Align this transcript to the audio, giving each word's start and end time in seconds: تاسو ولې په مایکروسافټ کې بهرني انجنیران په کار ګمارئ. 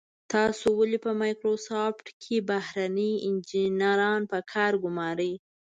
تاسو 0.33 0.67
ولې 0.79 0.97
په 1.05 1.11
مایکروسافټ 1.21 2.05
کې 2.21 2.35
بهرني 2.49 3.11
انجنیران 3.27 4.21
په 4.31 4.37
کار 4.51 4.73
ګمارئ. 4.83 5.33